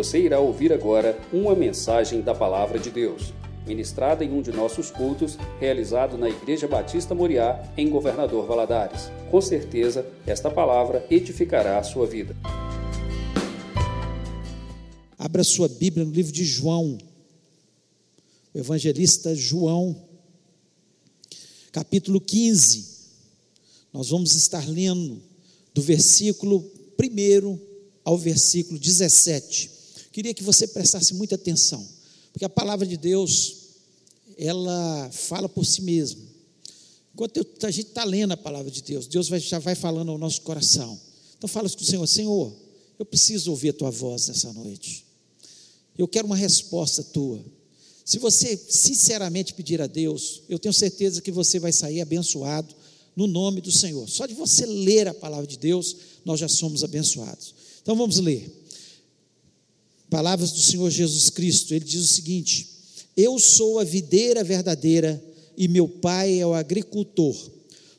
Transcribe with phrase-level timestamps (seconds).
[0.00, 3.34] Você irá ouvir agora uma mensagem da Palavra de Deus,
[3.66, 9.10] ministrada em um de nossos cultos, realizado na Igreja Batista Moriá, em Governador Valadares.
[9.30, 12.34] Com certeza, esta palavra edificará a sua vida.
[15.18, 16.96] Abra sua Bíblia no livro de João,
[18.54, 19.94] o evangelista João,
[21.72, 22.86] capítulo 15.
[23.92, 25.20] Nós vamos estar lendo
[25.74, 26.64] do versículo
[26.98, 27.58] 1
[28.02, 29.79] ao versículo 17.
[30.20, 31.82] Queria que você prestasse muita atenção,
[32.30, 33.56] porque a palavra de Deus,
[34.36, 36.20] ela fala por si mesma.
[37.14, 40.18] Enquanto a gente está lendo a palavra de Deus, Deus vai, já vai falando ao
[40.18, 41.00] nosso coração.
[41.38, 42.54] Então fala com o Senhor, Senhor,
[42.98, 45.06] eu preciso ouvir a tua voz nessa noite.
[45.96, 47.42] Eu quero uma resposta tua.
[48.04, 52.74] Se você sinceramente pedir a Deus, eu tenho certeza que você vai sair abençoado
[53.16, 54.06] no nome do Senhor.
[54.06, 57.54] Só de você ler a palavra de Deus, nós já somos abençoados.
[57.80, 58.59] Então vamos ler.
[60.10, 62.68] Palavras do Senhor Jesus Cristo, ele diz o seguinte:
[63.16, 65.22] Eu sou a videira verdadeira
[65.56, 67.36] e meu pai é o agricultor.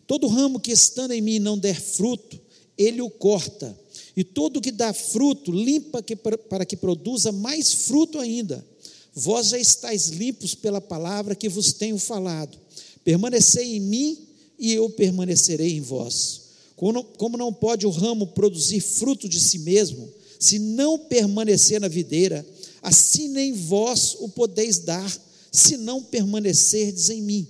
[0.05, 2.37] Todo ramo que estando em mim não der fruto,
[2.77, 3.77] ele o corta,
[4.15, 6.03] e todo que dá fruto, limpa
[6.49, 8.65] para que produza mais fruto ainda.
[9.13, 12.57] Vós já estáis limpos pela palavra que vos tenho falado.
[13.05, 14.17] Permanecei em mim
[14.59, 16.41] e eu permanecerei em vós.
[16.75, 22.43] Como não pode o ramo produzir fruto de si mesmo, se não permanecer na videira,
[22.81, 27.47] assim nem vós o podeis dar, se não permanecerdes em mim.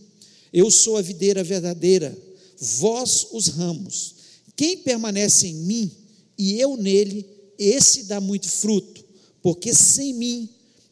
[0.52, 2.16] Eu sou a videira verdadeira,
[2.59, 4.16] vós os ramos.
[4.58, 5.89] Quem permanece em mim
[6.38, 7.25] e eu nele,
[7.58, 9.05] esse dá muito fruto,
[9.42, 10.50] porque sem mim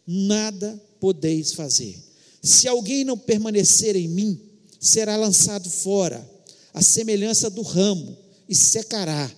[0.08, 2.02] nada podeis fazer.
[2.42, 4.40] Se alguém não permanecer em mim,
[4.80, 6.26] será lançado fora,
[6.74, 9.30] a semelhança do ramo, e secará.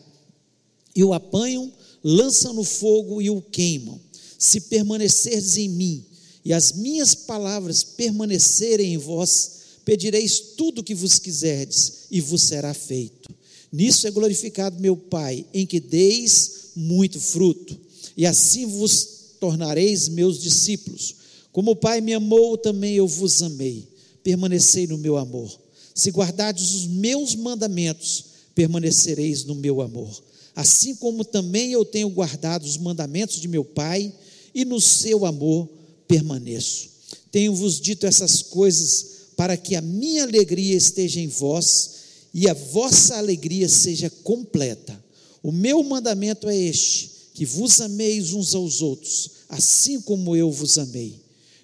[0.95, 1.73] E o apanham,
[2.03, 3.99] lançam no fogo e o queimam.
[4.37, 6.05] Se permanecerdes em mim,
[6.43, 9.51] e as minhas palavras permanecerem em vós,
[9.85, 13.29] pedireis tudo o que vos quiserdes, e vos será feito.
[13.71, 17.79] Nisso é glorificado meu Pai, em que deis muito fruto,
[18.17, 19.07] e assim vos
[19.39, 21.15] tornareis meus discípulos.
[21.51, 23.91] Como o Pai me amou, também eu vos amei
[24.23, 25.59] permanecei no meu amor.
[25.93, 28.25] Se guardardes os meus mandamentos,
[28.55, 30.09] permanecereis no meu amor.
[30.55, 34.13] Assim como também eu tenho guardado os mandamentos de meu Pai,
[34.53, 35.67] e no seu amor
[36.07, 36.89] permaneço.
[37.31, 41.91] Tenho-vos dito essas coisas para que a minha alegria esteja em vós
[42.33, 45.01] e a vossa alegria seja completa.
[45.41, 50.77] O meu mandamento é este: que vos ameis uns aos outros, assim como eu vos
[50.77, 51.15] amei.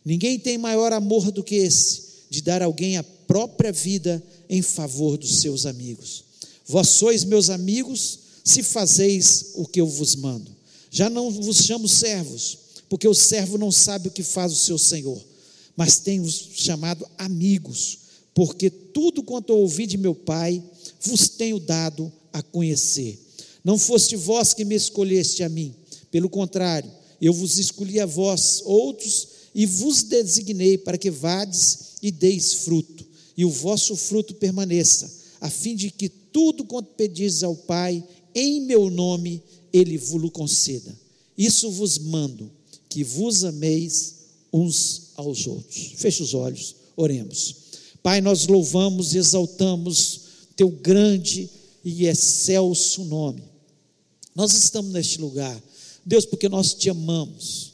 [0.03, 5.17] Ninguém tem maior amor do que esse de dar alguém a própria vida em favor
[5.17, 6.23] dos seus amigos.
[6.65, 10.49] Vós sois meus amigos se fazeis o que eu vos mando.
[10.89, 14.77] Já não vos chamo servos, porque o servo não sabe o que faz o seu
[14.77, 15.21] senhor,
[15.75, 17.99] mas tenho-vos chamado amigos,
[18.33, 20.63] porque tudo quanto ouvi de meu Pai
[21.01, 23.19] vos tenho dado a conhecer.
[23.63, 25.75] Não foste vós que me escolheste a mim,
[26.09, 32.11] pelo contrário, eu vos escolhi a vós, outros, e vos designei para que vades e
[32.11, 37.55] deis fruto, e o vosso fruto permaneça, a fim de que tudo quanto pedis ao
[37.55, 38.03] Pai,
[38.37, 39.41] em meu nome,
[39.73, 40.95] Ele vos conceda.
[41.35, 42.51] Isso vos mando,
[42.87, 44.15] que vos ameis
[44.53, 45.93] uns aos outros.
[45.95, 47.55] Feche os olhos, oremos.
[48.03, 50.21] Pai, nós louvamos e exaltamos
[50.55, 51.49] Teu grande
[51.83, 53.43] e excelso nome.
[54.35, 55.59] Nós estamos neste lugar,
[56.05, 57.73] Deus, porque nós te amamos.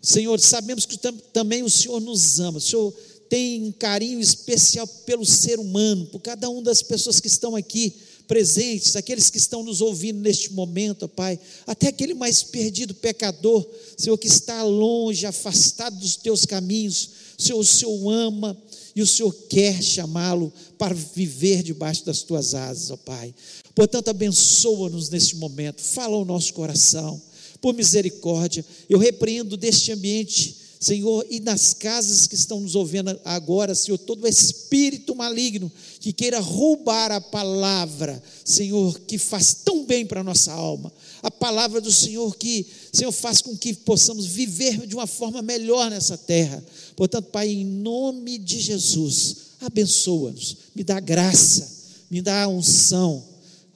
[0.00, 0.98] Senhor, sabemos que
[1.32, 2.58] também o Senhor nos ama.
[2.58, 2.92] O Senhor
[3.28, 7.94] tem um carinho especial pelo ser humano, por cada uma das pessoas que estão aqui
[8.32, 13.62] presentes, aqueles que estão nos ouvindo neste momento, Pai, até aquele mais perdido pecador,
[13.94, 18.56] Senhor, que está longe, afastado dos teus caminhos, Senhor, o Senhor ama
[18.96, 23.34] e o Senhor quer chamá-lo para viver debaixo das tuas asas, ó Pai.
[23.74, 27.20] Portanto, abençoa-nos neste momento, fala ao nosso coração,
[27.60, 33.72] por misericórdia, eu repreendo deste ambiente Senhor, e nas casas que estão nos ouvindo agora,
[33.72, 35.70] Senhor, todo espírito maligno
[36.00, 40.92] que queira roubar a palavra, Senhor, que faz tão bem para a nossa alma,
[41.22, 45.88] a palavra do Senhor que, Senhor, faz com que possamos viver de uma forma melhor
[45.88, 46.60] nessa terra.
[46.96, 51.70] Portanto, Pai, em nome de Jesus, abençoa-nos, me dá graça,
[52.10, 53.22] me dá unção.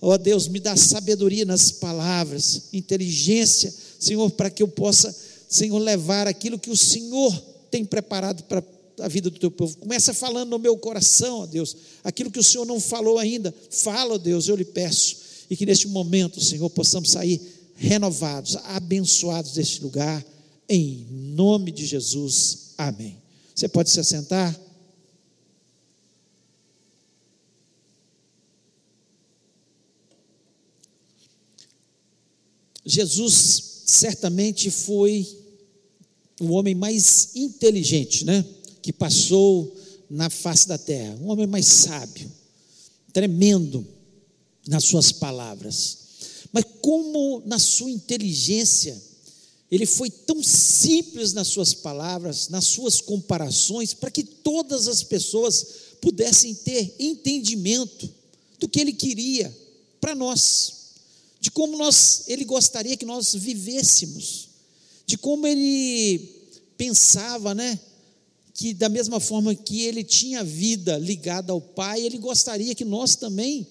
[0.01, 5.15] Ó oh, Deus, me dá sabedoria nas palavras, inteligência, Senhor, para que eu possa
[5.49, 7.33] Senhor, levar aquilo que o Senhor
[7.71, 8.63] tem preparado para
[9.01, 9.77] a vida do teu povo.
[9.79, 13.55] Começa falando no meu coração, ó Deus, aquilo que o Senhor não falou ainda.
[13.71, 15.19] Fala, ó Deus, eu lhe peço.
[15.49, 17.41] E que neste momento, Senhor, possamos sair
[17.77, 20.25] renovados, abençoados deste lugar,
[20.69, 23.23] Em nome de Jesus, amém.
[23.55, 24.59] Você pode se assentar?
[32.85, 35.27] Jesus certamente foi
[36.41, 38.45] o homem mais inteligente, né?
[38.83, 39.75] Que passou
[40.11, 42.31] na face da terra, um homem mais sábio,
[43.13, 43.87] tremendo
[44.67, 45.99] nas suas palavras.
[46.53, 49.01] Mas como na sua inteligência,
[49.71, 55.67] ele foi tão simples nas suas palavras, nas suas comparações, para que todas as pessoas
[56.01, 58.09] pudessem ter entendimento
[58.59, 59.55] do que ele queria
[60.01, 60.86] para nós,
[61.41, 64.49] de como nós, ele gostaria que nós vivêssemos,
[65.07, 66.37] de como ele
[66.77, 67.79] pensava, né?
[68.55, 73.17] Que da mesma forma que ele tinha vida ligada ao Pai, ele gostaria que nós
[73.17, 73.67] também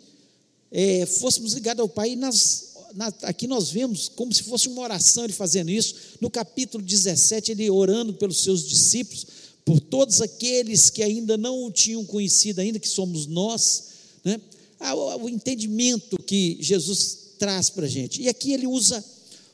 [0.71, 2.11] é, fôssemos ligados ao Pai.
[2.11, 5.95] E nas, na, aqui nós vemos como se fosse uma oração ele fazendo isso.
[6.21, 9.25] No capítulo 17, ele orando pelos seus discípulos,
[9.65, 13.85] por todos aqueles que ainda não o tinham conhecido, ainda que somos nós,
[14.23, 14.39] né?
[14.79, 18.21] Ah, o entendimento que Jesus traz para a gente.
[18.21, 19.03] E aqui ele usa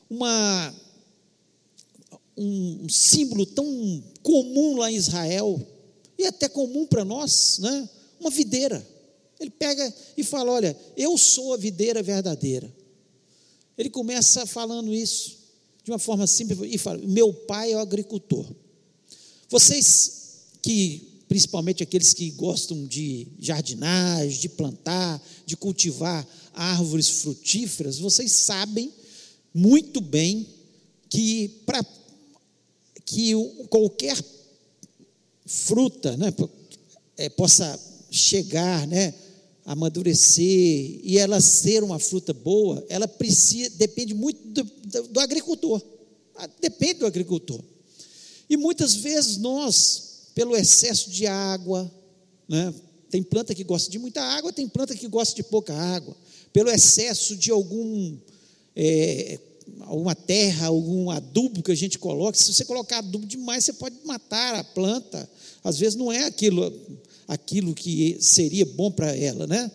[0.08, 0.74] uma,
[2.36, 5.60] um símbolo tão comum lá em Israel,
[6.18, 7.88] e até comum para nós, né?
[8.20, 8.86] uma videira.
[9.40, 12.72] Ele pega e fala: Olha, eu sou a videira verdadeira.
[13.76, 15.38] Ele começa falando isso
[15.82, 18.46] de uma forma simples e fala: Meu pai é o agricultor.
[19.48, 20.22] Vocês
[20.62, 28.92] que, principalmente aqueles que gostam de jardinagem, de plantar, de cultivar árvores frutíferas, vocês sabem
[29.54, 30.46] muito bem
[31.08, 31.84] que para
[33.04, 33.32] que
[33.68, 34.16] qualquer
[35.44, 36.32] fruta né,
[37.16, 37.78] é, possa
[38.10, 39.14] chegar, né,
[39.64, 45.82] amadurecer e ela ser uma fruta boa, ela precisa, depende muito do, do, do agricultor.
[46.36, 47.60] Ah, depende do agricultor.
[48.48, 51.90] E muitas vezes nós, pelo excesso de água,
[52.48, 52.72] né,
[53.10, 56.16] tem planta que gosta de muita água, tem planta que gosta de pouca água.
[56.52, 58.16] Pelo excesso de algum
[58.76, 59.38] é,
[59.80, 62.38] alguma terra, algum adubo que a gente coloca.
[62.38, 65.28] Se você colocar adubo demais, você pode matar a planta.
[65.62, 66.72] Às vezes não é aquilo,
[67.26, 69.70] aquilo que seria bom para ela, né?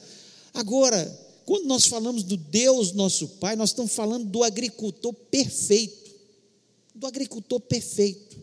[0.53, 1.06] Agora,
[1.45, 6.12] quando nós falamos do Deus nosso Pai, nós estamos falando do agricultor perfeito,
[6.94, 8.38] do agricultor perfeito,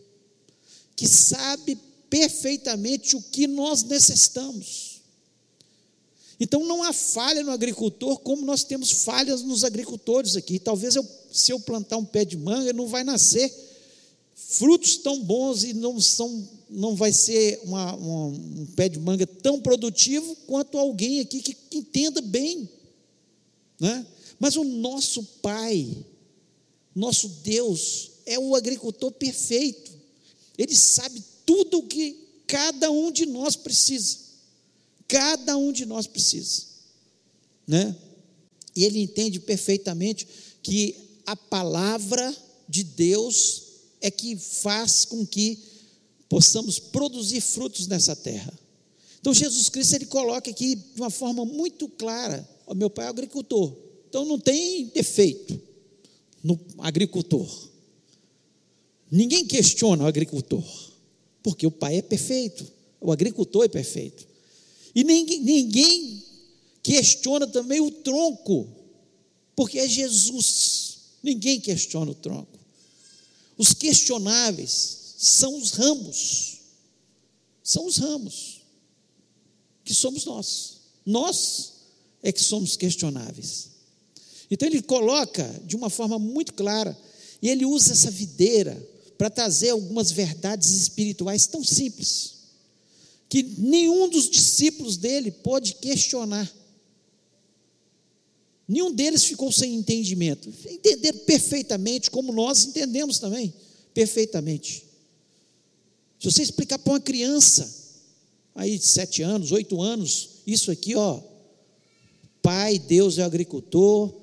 [0.95, 1.77] que sabe
[2.09, 4.94] perfeitamente o que nós necessitamos.
[6.39, 10.59] Então não há falha no agricultor, como nós temos falhas nos agricultores aqui.
[10.59, 13.51] Talvez eu, se eu plantar um pé de manga, não vai nascer
[14.35, 19.25] frutos tão bons e não são, não vai ser uma, uma, um pé de manga
[19.25, 22.69] tão produtivo quanto alguém aqui que, que entenda bem,
[23.79, 24.05] né?
[24.37, 25.87] Mas o nosso Pai,
[26.93, 29.91] nosso Deus, é o agricultor perfeito.
[30.57, 34.24] Ele sabe tudo o que cada um de nós precisa.
[35.07, 36.63] Cada um de nós precisa,
[37.67, 37.95] né?
[38.75, 40.27] E ele entende perfeitamente
[40.61, 42.35] que a palavra
[42.67, 43.63] de Deus
[44.01, 45.59] é que faz com que
[46.27, 48.53] possamos produzir frutos nessa terra.
[49.19, 53.09] Então Jesus Cristo ele coloca aqui de uma forma muito clara: o meu pai é
[53.09, 53.75] agricultor,
[54.09, 55.59] então não tem defeito
[56.43, 57.47] no agricultor.
[59.09, 60.63] Ninguém questiona o agricultor,
[61.41, 62.65] porque o pai é perfeito,
[62.99, 64.27] o agricultor é perfeito.
[64.95, 66.23] E ninguém, ninguém
[66.81, 68.65] questiona também o tronco,
[69.53, 70.99] porque é Jesus.
[71.21, 72.57] Ninguém questiona o tronco.
[73.57, 76.59] Os questionáveis são os ramos.
[77.61, 78.61] São os ramos.
[79.83, 80.77] Que somos nós.
[81.05, 81.73] Nós
[82.23, 83.69] é que somos questionáveis.
[84.49, 86.97] Então ele coloca de uma forma muito clara,
[87.41, 88.81] e ele usa essa videira
[89.17, 92.34] para trazer algumas verdades espirituais tão simples
[93.27, 96.51] que nenhum dos discípulos dele pôde questionar.
[98.67, 100.49] Nenhum deles ficou sem entendimento.
[100.49, 103.53] Entenderam perfeitamente, como nós entendemos também,
[103.93, 104.83] perfeitamente.
[106.19, 107.69] Se você explicar para uma criança,
[108.55, 111.21] aí de sete anos, oito anos, isso aqui, ó,
[112.41, 114.13] Pai, Deus é o agricultor,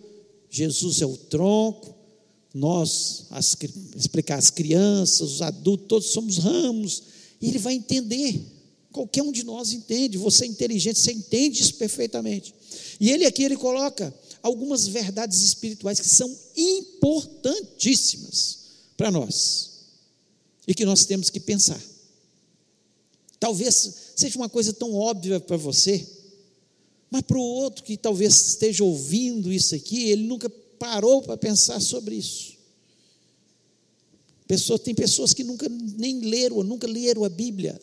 [0.48, 1.94] Jesus é o tronco,
[2.54, 3.56] nós, as,
[3.96, 7.02] explicar as crianças, os adultos, todos somos ramos,
[7.40, 8.40] e ele vai entender.
[8.92, 12.54] Qualquer um de nós entende, você é inteligente, você entende isso perfeitamente.
[13.00, 18.58] E ele aqui ele coloca algumas verdades espirituais que são importantíssimas
[18.96, 19.70] para nós
[20.66, 21.80] e que nós temos que pensar.
[23.40, 26.06] Talvez seja uma coisa tão óbvia para você,
[27.10, 31.80] mas para o outro que talvez esteja ouvindo isso aqui, ele nunca parou para pensar
[31.80, 32.52] sobre isso.
[34.46, 37.80] Pessoa, tem pessoas que nunca nem leram, nunca leram a Bíblia.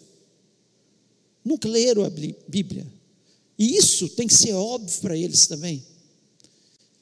[1.50, 2.86] Nunca leram a Bíblia.
[3.58, 5.84] E isso tem que ser óbvio para eles também.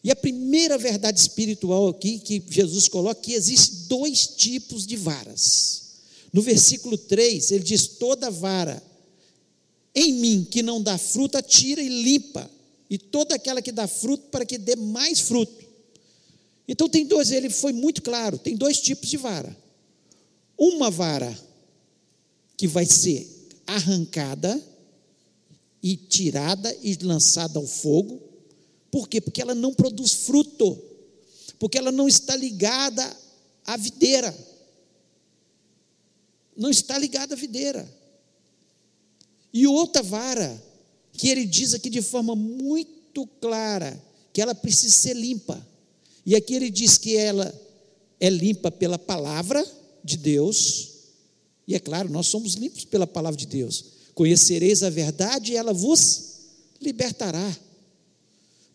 [0.01, 5.83] E a primeira verdade espiritual aqui que Jesus coloca que existe dois tipos de varas.
[6.31, 8.81] No versículo 3, ele diz: toda vara
[9.93, 12.49] em mim que não dá fruta, tira e limpa,
[12.89, 15.65] e toda aquela que dá fruto, para que dê mais fruto.
[16.65, 19.53] Então tem dois, ele foi muito claro, tem dois tipos de vara.
[20.57, 21.37] Uma vara
[22.55, 23.36] que vai ser
[23.67, 24.59] arrancada
[25.83, 28.21] e tirada e lançada ao fogo.
[28.89, 29.21] Por quê?
[29.21, 30.81] Porque ela não produz fruto.
[31.59, 33.15] Porque ela não está ligada
[33.65, 34.35] à videira.
[36.55, 37.87] Não está ligada à videira.
[39.53, 40.63] E outra vara,
[41.13, 44.01] que ele diz aqui de forma muito clara,
[44.33, 45.65] que ela precisa ser limpa.
[46.25, 47.53] E aqui ele diz que ela
[48.19, 49.65] é limpa pela palavra
[50.03, 50.96] de Deus.
[51.67, 53.85] E é claro, nós somos limpos pela palavra de Deus.
[54.13, 56.23] Conhecereis a verdade e ela vos
[56.81, 57.55] libertará.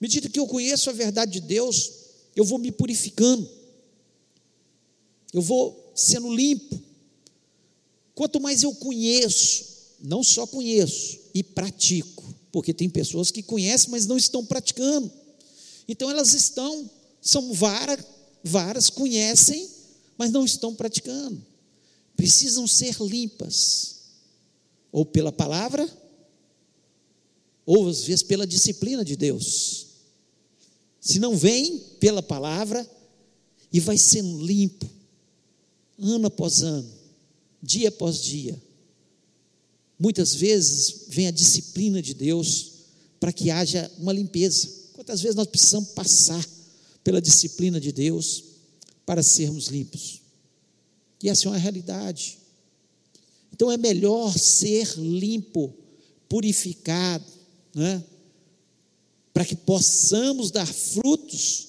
[0.01, 1.91] Medida que eu conheço a verdade de Deus,
[2.37, 3.49] eu vou me purificando.
[5.33, 6.79] Eu vou sendo limpo.
[8.15, 9.65] Quanto mais eu conheço,
[10.01, 15.11] não só conheço e pratico, porque tem pessoas que conhecem, mas não estão praticando.
[15.89, 18.05] Então elas estão, são varas,
[18.45, 19.69] varas, conhecem,
[20.19, 21.52] mas não estão praticando.
[22.23, 23.97] Precisam ser limpas,
[24.93, 25.91] ou pela palavra,
[27.67, 29.89] ou às vezes pela disciplina de Deus.
[31.01, 32.89] Se não vem pela palavra,
[33.73, 34.89] e vai sendo limpo,
[35.99, 36.89] ano após ano,
[37.61, 38.57] dia após dia
[39.99, 42.71] Muitas vezes vem a disciplina de Deus
[43.19, 44.69] para que haja uma limpeza.
[44.93, 46.49] Quantas vezes nós precisamos passar
[47.03, 48.45] pela disciplina de Deus
[49.05, 50.22] para sermos limpos?
[51.23, 52.39] E essa é uma realidade.
[53.53, 55.73] Então é melhor ser limpo,
[56.29, 57.25] purificado,
[57.75, 58.03] né?
[59.33, 61.69] para que possamos dar frutos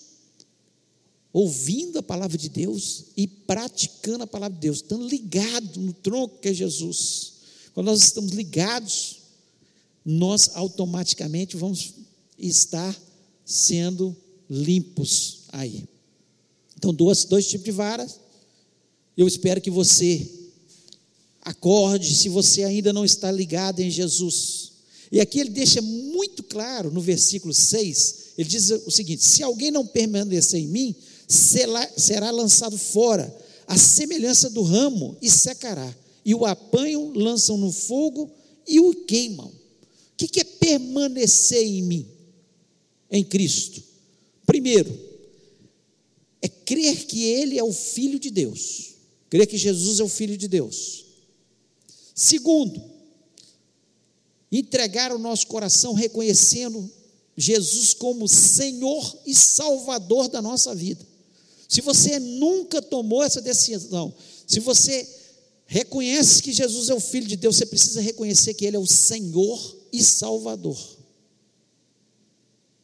[1.32, 6.40] ouvindo a palavra de Deus e praticando a palavra de Deus, estando ligado no tronco
[6.40, 7.34] que é Jesus.
[7.74, 9.18] Quando nós estamos ligados,
[10.06, 11.94] nós automaticamente vamos
[12.38, 12.96] estar
[13.46, 14.16] sendo
[14.50, 15.86] limpos aí.
[16.78, 18.20] Então, dois, dois tipos de varas.
[19.18, 20.28] Eu espero que você
[21.42, 24.72] acorde se você ainda não está ligado em Jesus.
[25.12, 29.70] E aqui ele deixa muito claro no versículo 6, ele diz o seguinte: se alguém
[29.70, 30.96] não permanecer em mim,
[31.28, 33.36] será, lançado fora,
[33.68, 35.94] a semelhança do ramo, e secará
[36.26, 38.32] e o apanham, lançam no fogo
[38.68, 39.48] e o queimam.
[39.48, 42.08] O que é permanecer em mim,
[43.12, 43.84] em Cristo?
[44.46, 44.98] Primeiro,
[46.42, 48.93] é crer que Ele é o Filho de Deus,
[49.34, 51.06] crer que Jesus é o Filho de Deus.
[52.14, 52.80] Segundo,
[54.52, 56.88] entregar o nosso coração reconhecendo
[57.36, 61.04] Jesus como Senhor e Salvador da nossa vida.
[61.68, 64.14] Se você nunca tomou essa decisão,
[64.46, 65.10] se você
[65.66, 68.86] reconhece que Jesus é o Filho de Deus, você precisa reconhecer que Ele é o
[68.86, 70.78] Senhor e Salvador.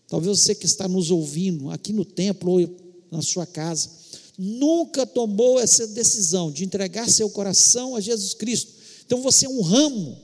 [0.08, 2.76] Talvez você que está nos ouvindo aqui no templo ou
[3.12, 3.99] na sua casa,
[4.42, 8.72] nunca tomou essa decisão de entregar seu coração a Jesus Cristo.
[9.06, 10.18] Então você é um ramo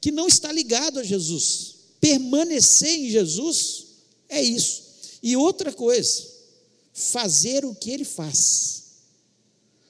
[0.00, 1.76] que não está ligado a Jesus.
[2.00, 3.84] Permanecer em Jesus
[4.28, 4.82] é isso.
[5.22, 6.24] E outra coisa,
[6.92, 8.82] fazer o que ele faz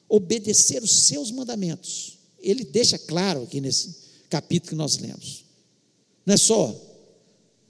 [0.07, 2.19] obedecer os seus mandamentos.
[2.39, 3.97] Ele deixa claro aqui nesse
[4.29, 5.47] capítulo que nós lemos.
[6.27, 6.79] Não é só,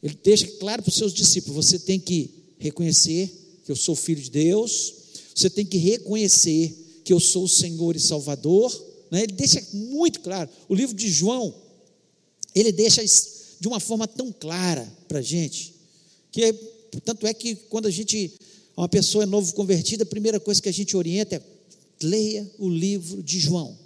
[0.03, 4.21] ele deixa claro para os seus discípulos: você tem que reconhecer que eu sou filho
[4.21, 5.04] de Deus,
[5.35, 8.71] você tem que reconhecer que eu sou o Senhor e Salvador.
[9.11, 9.25] Né?
[9.25, 10.49] Ele deixa muito claro.
[10.69, 11.55] O livro de João,
[12.55, 13.03] ele deixa
[13.61, 15.75] de uma forma tão clara para a gente,
[16.31, 16.53] que é,
[17.05, 18.33] tanto é que quando a gente,
[18.77, 21.43] uma pessoa é novo convertida, a primeira coisa que a gente orienta é
[22.03, 23.79] leia o livro de João,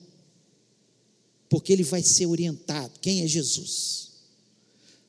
[1.49, 2.93] porque ele vai ser orientado.
[3.01, 4.09] Quem é Jesus?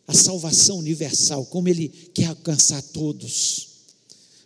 [0.07, 3.68] A salvação universal, como ele quer alcançar todos.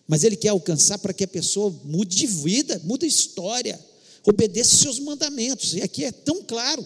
[0.08, 3.80] Mas ele quer alcançar para que a pessoa mude de vida, mude de história,
[4.26, 5.74] obedeça os seus mandamentos.
[5.74, 6.86] E aqui é tão claro.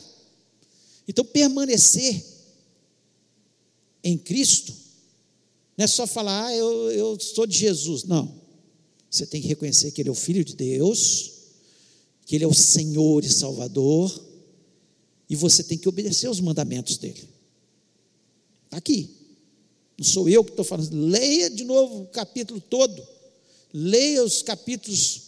[1.08, 2.24] Então, permanecer
[4.04, 4.74] em Cristo
[5.78, 8.04] não é só falar, ah, eu, eu sou de Jesus.
[8.04, 8.42] Não.
[9.10, 11.34] Você tem que reconhecer que Ele é o Filho de Deus,
[12.26, 14.26] que Ele é o Senhor e Salvador,
[15.30, 17.30] e você tem que obedecer os mandamentos dele.
[18.66, 19.17] Está aqui.
[19.98, 20.94] Não sou eu que estou falando.
[20.94, 23.06] Leia de novo o capítulo todo.
[23.74, 25.22] Leia os capítulos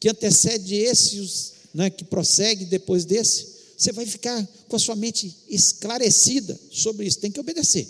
[0.00, 4.96] que antecedem esse, os né, que prossegue depois desse, você vai ficar com a sua
[4.96, 7.88] mente esclarecida sobre isso, tem que obedecer.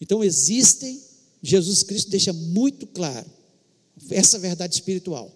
[0.00, 1.00] Então existem,
[1.42, 3.26] Jesus Cristo deixa muito claro
[4.10, 5.32] essa verdade espiritual.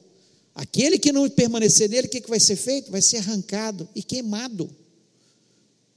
[0.54, 2.90] Aquele que não permanecer nele, o que, que vai ser feito?
[2.90, 4.68] Vai ser arrancado e queimado.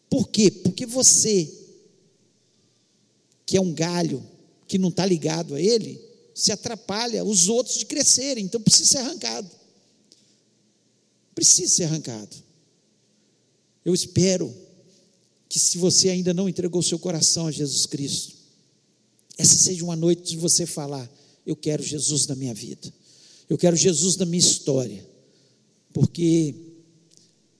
[0.09, 0.51] Por quê?
[0.51, 1.51] Porque você,
[3.51, 4.25] que é um galho,
[4.65, 5.99] que não está ligado a ele,
[6.33, 9.51] se atrapalha os outros de crescerem, então precisa ser arrancado.
[11.35, 12.33] Precisa ser arrancado.
[13.83, 14.55] Eu espero
[15.49, 18.35] que, se você ainda não entregou seu coração a Jesus Cristo,
[19.37, 21.11] essa seja uma noite de você falar:
[21.45, 22.89] Eu quero Jesus na minha vida,
[23.49, 25.05] eu quero Jesus na minha história,
[25.91, 26.55] porque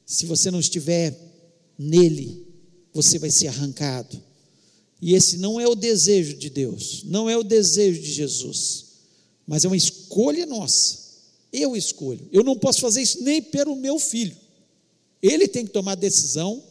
[0.05, 1.19] se você não estiver
[1.77, 2.47] nele,
[2.93, 4.30] você vai ser arrancado.
[5.01, 8.85] E esse não é o desejo de Deus, não é o desejo de Jesus,
[9.47, 11.01] mas é uma escolha nossa.
[11.51, 12.29] Eu escolho.
[12.31, 14.35] Eu não posso fazer isso nem pelo meu filho.
[15.21, 16.63] Ele tem que tomar a decisão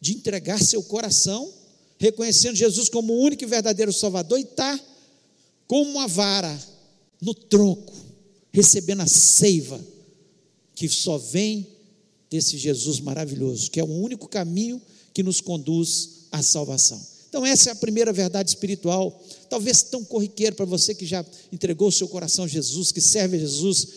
[0.00, 1.52] de entregar seu coração,
[1.98, 4.78] reconhecendo Jesus como o único e verdadeiro Salvador, e está
[5.66, 6.56] como uma vara
[7.20, 7.94] no tronco,
[8.52, 9.82] recebendo a seiva
[10.74, 11.66] que só vem
[12.28, 14.80] desse Jesus maravilhoso, que é o único caminho
[15.12, 17.13] que nos conduz à salvação.
[17.34, 21.88] Então, essa é a primeira verdade espiritual, talvez tão corriqueira para você que já entregou
[21.88, 23.88] o seu coração a Jesus, que serve a Jesus,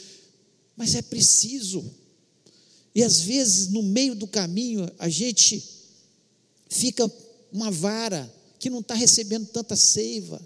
[0.75, 1.85] mas é preciso.
[2.95, 5.63] E às vezes, no meio do caminho, a gente
[6.67, 7.07] fica
[7.53, 8.27] uma vara
[8.57, 10.41] que não está recebendo tanta seiva,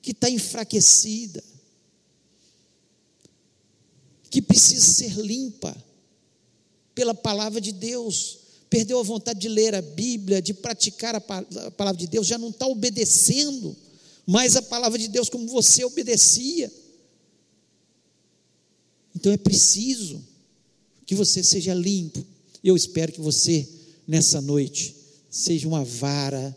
[0.00, 1.44] que está enfraquecida,
[4.30, 5.76] que precisa ser limpa
[6.94, 8.37] pela palavra de Deus
[8.68, 12.50] perdeu a vontade de ler a Bíblia, de praticar a palavra de Deus, já não
[12.50, 13.76] está obedecendo
[14.26, 16.70] mais a palavra de Deus como você obedecia.
[19.16, 20.22] Então é preciso
[21.06, 22.24] que você seja limpo.
[22.62, 23.66] Eu espero que você,
[24.06, 24.94] nessa noite,
[25.30, 26.56] seja uma vara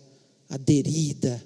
[0.49, 1.41] aderida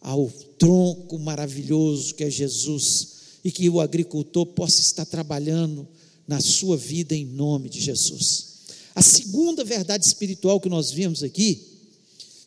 [0.00, 3.08] ao tronco maravilhoso que é Jesus
[3.42, 5.86] e que o agricultor possa estar trabalhando
[6.28, 8.55] na sua vida em nome de Jesus.
[8.96, 11.62] A segunda verdade espiritual que nós vimos aqui,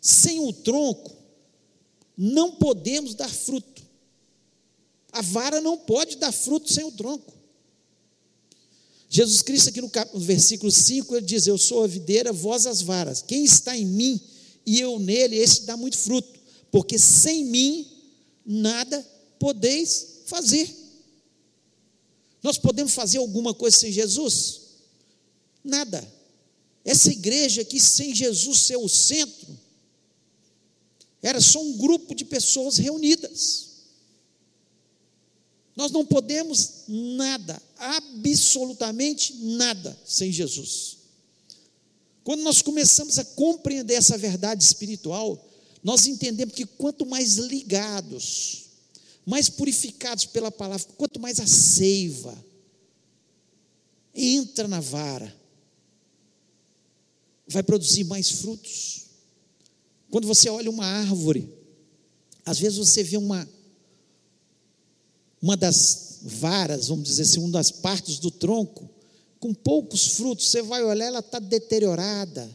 [0.01, 1.15] sem o tronco,
[2.17, 3.83] não podemos dar fruto.
[5.11, 7.31] A vara não pode dar fruto sem o tronco.
[9.07, 12.81] Jesus Cristo, aqui no, no versículo 5, ele diz: Eu sou a videira, vós as
[12.81, 13.21] varas.
[13.21, 14.19] Quem está em mim
[14.65, 16.39] e eu nele, esse dá muito fruto,
[16.71, 17.87] porque sem mim
[18.43, 19.07] nada
[19.37, 20.67] podeis fazer.
[22.41, 24.61] Nós podemos fazer alguma coisa sem Jesus?
[25.63, 26.18] Nada.
[26.89, 29.55] Essa igreja aqui, sem Jesus ser o centro,
[31.21, 33.67] era só um grupo de pessoas reunidas.
[35.75, 40.97] Nós não podemos nada, absolutamente nada, sem Jesus.
[42.23, 45.47] Quando nós começamos a compreender essa verdade espiritual,
[45.83, 48.63] nós entendemos que quanto mais ligados,
[49.27, 52.35] mais purificados pela palavra, quanto mais a seiva
[54.15, 55.38] entra na vara,
[57.49, 59.05] vai produzir mais frutos.
[60.09, 61.47] Quando você olha uma árvore,
[62.45, 63.47] às vezes você vê uma
[65.41, 68.89] uma das varas, vamos dizer assim, uma das partes do tronco,
[69.39, 72.49] com poucos frutos, você vai olhar, ela está deteriorada,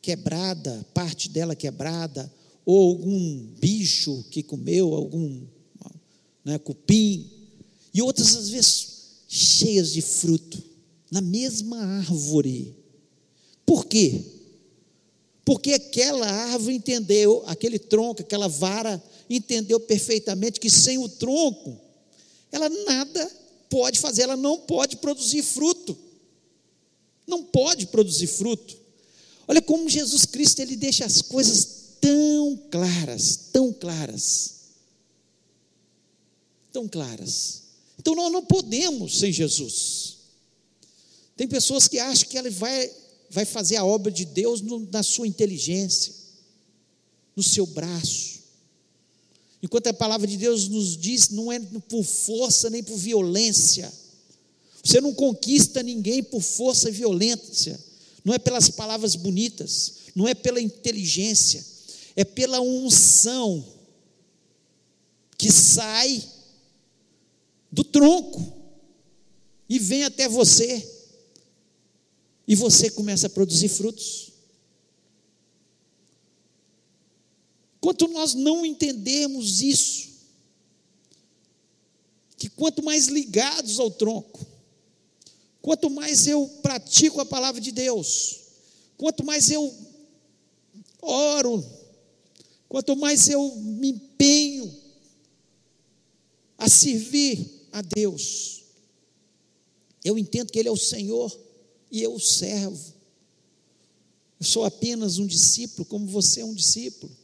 [0.00, 2.32] quebrada, parte dela quebrada,
[2.64, 5.42] ou algum bicho que comeu, algum
[6.44, 7.28] né, cupim,
[7.92, 8.88] e outras às vezes
[9.26, 10.62] cheias de fruto,
[11.10, 12.76] na mesma árvore.
[13.70, 14.24] Por quê?
[15.44, 21.80] Porque aquela árvore entendeu, aquele tronco, aquela vara, entendeu perfeitamente que sem o tronco,
[22.50, 23.30] ela nada
[23.68, 25.96] pode fazer, ela não pode produzir fruto.
[27.28, 28.76] Não pode produzir fruto.
[29.46, 34.54] Olha como Jesus Cristo ele deixa as coisas tão claras, tão claras.
[36.72, 37.62] Tão claras.
[38.00, 40.16] Então nós não podemos sem Jesus.
[41.36, 42.98] Tem pessoas que acham que ele vai
[43.30, 46.12] vai fazer a obra de Deus no, na sua inteligência,
[47.36, 48.40] no seu braço.
[49.62, 53.92] Enquanto a palavra de Deus nos diz, não é por força nem por violência.
[54.82, 57.78] Você não conquista ninguém por força e violência.
[58.24, 61.64] Não é pelas palavras bonitas, não é pela inteligência,
[62.14, 63.64] é pela unção
[65.38, 66.22] que sai
[67.72, 68.52] do tronco
[69.68, 70.99] e vem até você
[72.50, 74.32] e você começa a produzir frutos.
[77.80, 80.08] Quanto nós não entendemos isso,
[82.36, 84.44] que quanto mais ligados ao tronco,
[85.62, 88.40] quanto mais eu pratico a palavra de Deus,
[88.98, 89.72] quanto mais eu
[91.00, 91.64] oro,
[92.68, 94.76] quanto mais eu me empenho
[96.58, 98.64] a servir a Deus,
[100.04, 101.48] eu entendo que Ele é o Senhor
[101.90, 102.94] e eu servo.
[104.38, 107.14] Eu sou apenas um discípulo, como você é um discípulo.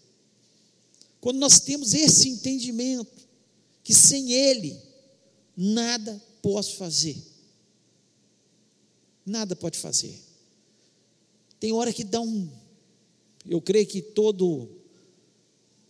[1.21, 3.27] Quando nós temos esse entendimento,
[3.83, 4.79] que sem Ele,
[5.57, 7.17] nada posso fazer.
[9.25, 10.21] Nada pode fazer.
[11.59, 12.49] Tem hora que dá um.
[13.45, 14.69] Eu creio que todo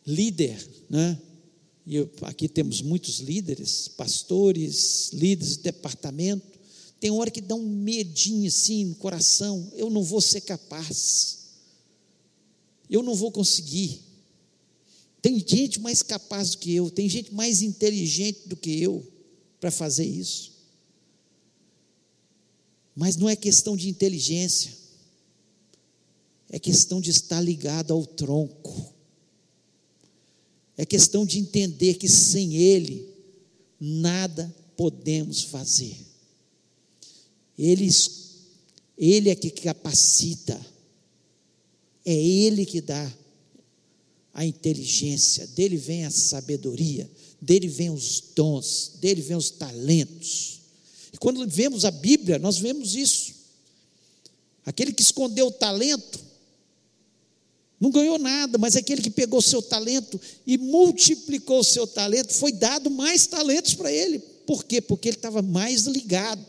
[0.07, 1.21] líder, né?
[1.87, 6.56] E aqui temos muitos líderes, pastores, líderes de departamento.
[7.07, 9.71] Tem hora que dá um medinho assim no coração.
[9.77, 11.39] Eu não vou ser capaz.
[12.91, 14.03] Eu não vou conseguir.
[15.23, 19.07] Tem gente mais capaz do que eu, tem gente mais inteligente do que eu
[19.61, 20.51] para fazer isso.
[22.93, 24.77] Mas não é questão de inteligência,
[26.51, 28.93] é questão de estar ligado ao tronco,
[30.77, 33.09] é questão de entender que sem Ele
[33.79, 36.06] nada podemos fazer.
[37.59, 37.89] Ele,
[38.99, 40.61] ele é que capacita,
[42.05, 43.13] é Ele que dá
[44.37, 50.61] a inteligência, dele vem a sabedoria, dele vem os dons, dele vem os talentos.
[51.11, 53.35] E quando vemos a Bíblia, nós vemos isso.
[54.67, 56.21] Aquele que escondeu o talento,
[57.81, 62.91] não ganhou nada, mas aquele que pegou seu talento e multiplicou seu talento, foi dado
[62.91, 64.19] mais talentos para ele.
[64.19, 64.83] Por quê?
[64.83, 66.45] Porque ele estava mais ligado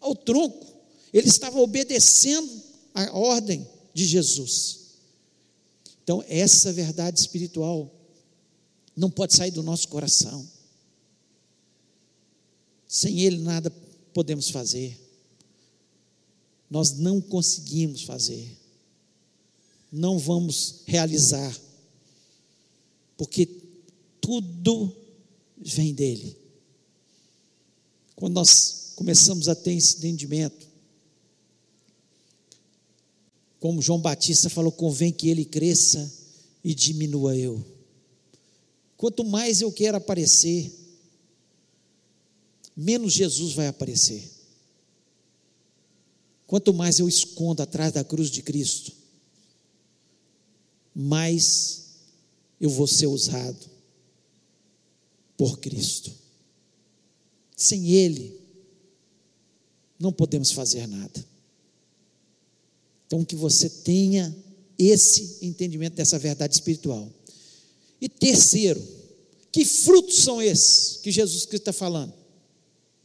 [0.00, 0.66] ao tronco,
[1.12, 2.62] ele estava obedecendo
[2.94, 4.86] a ordem de Jesus.
[6.02, 7.92] Então, essa verdade espiritual
[8.96, 10.48] não pode sair do nosso coração.
[12.86, 13.70] Sem Ele nada
[14.14, 14.98] podemos fazer.
[16.70, 18.56] Nós não conseguimos fazer.
[19.90, 21.54] Não vamos realizar.
[23.16, 23.46] Porque
[24.20, 24.94] tudo
[25.58, 26.36] vem dele.
[28.14, 30.66] Quando nós começamos a ter esse entendimento,
[33.60, 36.12] como João Batista falou, convém que ele cresça
[36.64, 37.64] e diminua eu.
[38.96, 40.72] Quanto mais eu quero aparecer,
[42.76, 44.30] menos Jesus vai aparecer.
[46.46, 48.92] Quanto mais eu escondo atrás da cruz de Cristo,
[50.94, 51.86] mais
[52.60, 53.66] eu vou ser usado
[55.36, 56.12] por Cristo.
[57.56, 58.45] Sem Ele,
[59.98, 61.24] não podemos fazer nada.
[63.06, 64.34] Então, que você tenha
[64.78, 67.10] esse entendimento dessa verdade espiritual.
[68.00, 68.82] E terceiro,
[69.50, 72.12] que frutos são esses que Jesus Cristo está falando?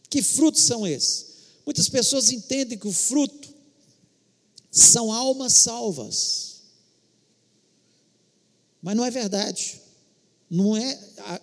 [0.10, 1.27] Que frutos são esses?
[1.65, 3.49] Muitas pessoas entendem que o fruto
[4.69, 6.62] são almas salvas.
[8.82, 9.80] Mas não é verdade.
[10.49, 10.99] Não é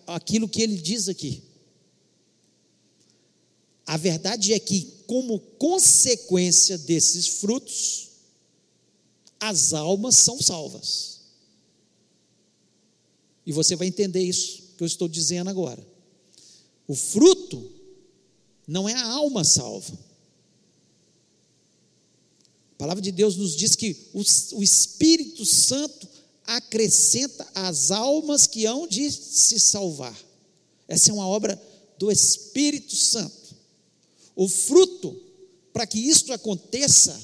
[0.06, 1.42] aquilo que ele diz aqui.
[3.88, 8.10] A verdade é que, como consequência desses frutos,
[9.40, 11.20] as almas são salvas.
[13.46, 15.82] E você vai entender isso que eu estou dizendo agora.
[16.86, 17.66] O fruto
[18.66, 19.98] não é a alma salva.
[22.72, 26.06] A palavra de Deus nos diz que o, Espírito Santo
[26.46, 30.14] acrescenta as almas que hão de se salvar.
[30.86, 31.58] Essa é uma obra
[31.98, 33.37] do Espírito Santo.
[34.38, 35.20] O fruto,
[35.72, 37.20] para que isto aconteça,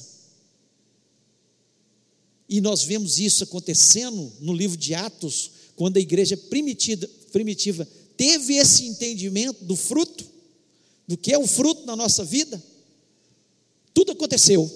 [2.48, 8.57] e nós vemos isso acontecendo no livro de Atos, quando a igreja primitiva, primitiva teve
[8.57, 10.27] esse entendimento do fruto,
[11.07, 12.61] do que é o fruto na nossa vida.
[13.94, 14.68] Tudo aconteceu.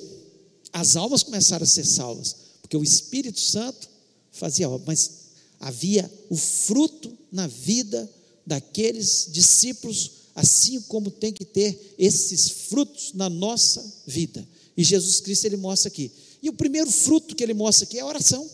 [0.72, 3.90] As almas começaram a ser salvas, porque o Espírito Santo
[4.30, 5.10] fazia obra, mas
[5.58, 8.08] havia o fruto na vida
[8.46, 14.46] daqueles discípulos, assim como tem que ter esses frutos na nossa vida.
[14.76, 18.00] E Jesus Cristo ele mostra aqui e o primeiro fruto que ele mostra aqui é
[18.00, 18.48] a oração.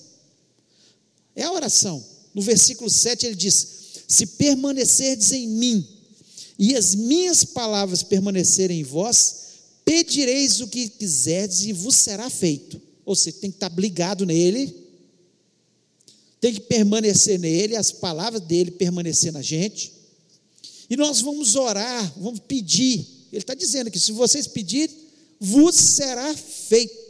[1.37, 2.05] É a oração.
[2.35, 3.69] No versículo 7 ele diz:
[4.09, 5.87] Se permanecerdes em mim,
[6.59, 9.37] e as minhas palavras permanecerem em vós,
[9.85, 12.81] pedireis o que quiserdes e vos será feito.
[13.05, 14.75] Ou seja, tem que estar ligado nele,
[16.41, 19.93] tem que permanecer nele, as palavras dele permanecer na gente.
[20.89, 23.07] E nós vamos orar, vamos pedir.
[23.33, 24.97] Ele está dizendo que se vocês pedirem,
[25.41, 27.05] vos será feito.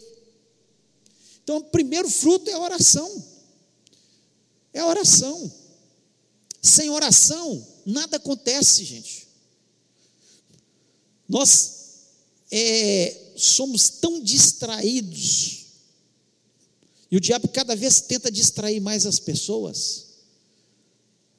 [1.42, 3.24] Então, o primeiro fruto é a oração.
[4.72, 5.52] É a oração.
[6.62, 9.28] Sem oração, nada acontece, gente.
[11.28, 11.74] Nós
[12.50, 15.64] é, somos tão distraídos,
[17.10, 20.03] e o diabo cada vez tenta distrair mais as pessoas.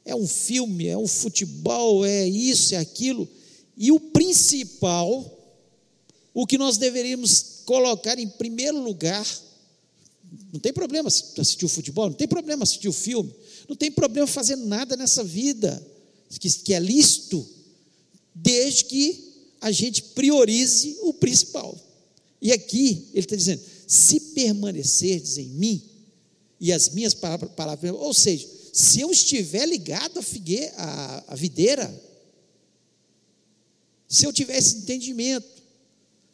[0.06, 3.28] É um filme, é um futebol, é isso, é aquilo.
[3.76, 5.36] E o principal,
[6.34, 9.26] o que nós deveríamos colocar em primeiro lugar,
[10.54, 13.34] não tem problema assistir o futebol, não tem problema assistir o filme,
[13.68, 15.86] não tem problema fazer nada nessa vida
[16.40, 17.46] que, que é lícito,
[18.34, 21.78] desde que a gente priorize o principal.
[22.42, 25.82] E aqui ele está dizendo: se permanecerdes em mim
[26.60, 30.74] e as minhas palavras, ou seja, se eu estiver ligado à figueira,
[31.34, 32.04] videira,
[34.06, 35.48] se eu tiver esse entendimento,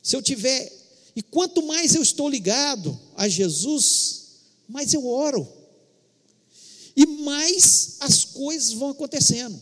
[0.01, 0.73] se eu tiver,
[1.15, 4.21] e quanto mais eu estou ligado a Jesus,
[4.67, 5.47] mais eu oro,
[6.95, 9.62] e mais as coisas vão acontecendo.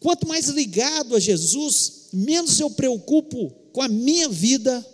[0.00, 4.86] Quanto mais ligado a Jesus, menos eu preocupo com a minha vida,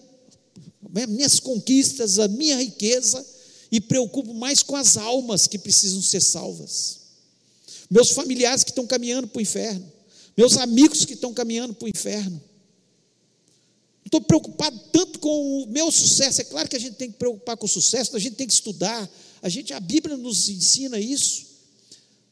[1.08, 3.26] minhas conquistas, a minha riqueza,
[3.70, 6.98] e preocupo mais com as almas que precisam ser salvas.
[7.90, 9.90] Meus familiares que estão caminhando para o inferno,
[10.36, 12.40] meus amigos que estão caminhando para o inferno.
[14.04, 16.40] Estou preocupado tanto com o meu sucesso.
[16.40, 18.52] É claro que a gente tem que preocupar com o sucesso, a gente tem que
[18.52, 19.08] estudar.
[19.40, 21.46] A gente, a Bíblia nos ensina isso.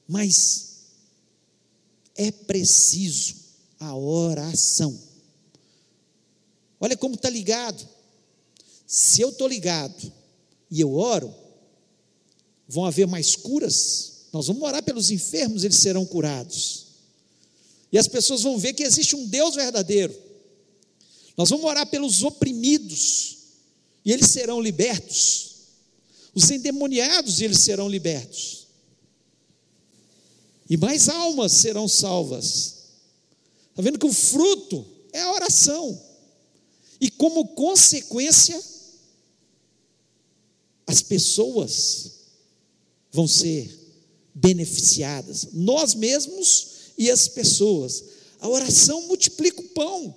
[0.09, 0.69] Mas
[2.17, 3.37] é preciso
[3.79, 4.99] a oração.
[6.81, 7.89] Olha como está ligado.
[8.87, 10.13] Se eu estou ligado
[10.71, 11.35] e eu oro,
[12.69, 14.27] vão haver mais curas.
[14.33, 16.87] Nós vamos orar pelos enfermos, eles serão curados.
[17.91, 20.15] E as pessoas vão ver que existe um Deus verdadeiro.
[21.37, 23.39] Nós vamos orar pelos oprimidos,
[24.05, 25.49] e eles serão libertos.
[26.35, 28.59] Os endemoniados, eles serão libertos
[30.69, 32.75] e mais almas serão salvas.
[33.71, 36.01] Está vendo que o fruto é a oração,
[37.01, 38.61] e como consequência,
[40.89, 42.13] as pessoas
[43.13, 43.79] vão ser
[44.35, 48.03] beneficiadas, nós mesmos e as pessoas.
[48.41, 50.17] A oração multiplica o pão.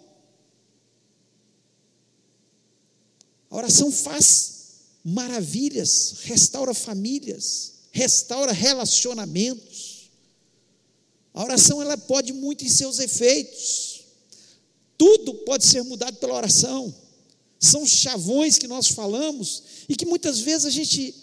[3.50, 4.54] A oração faz
[5.04, 10.10] maravilhas, restaura famílias, restaura relacionamentos.
[11.34, 14.06] A oração ela pode muito em seus efeitos.
[14.98, 16.96] Tudo pode ser mudado pela oração.
[17.62, 21.14] São chavões que nós falamos e que muitas vezes a gente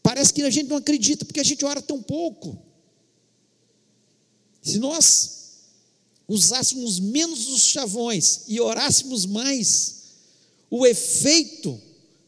[0.00, 2.56] parece que a gente não acredita porque a gente ora tão pouco.
[4.62, 5.34] Se nós
[6.28, 10.04] usássemos menos os chavões e orássemos mais,
[10.70, 11.80] o efeito